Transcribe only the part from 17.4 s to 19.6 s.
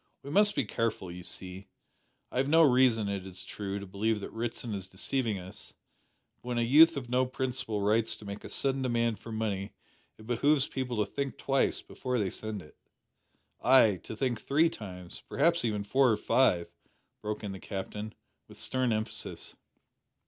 in the Captain, with stern emphasis.